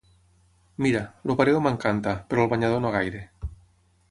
Mira, 0.85 1.01
el 1.31 1.35
pareo 1.41 1.61
m'encanta, 1.67 2.17
però 2.33 2.47
el 2.47 2.53
banyador 2.55 2.83
no 2.87 2.95
gaire. 2.97 3.23